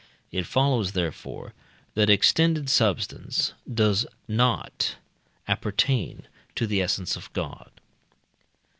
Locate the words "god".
7.33-7.69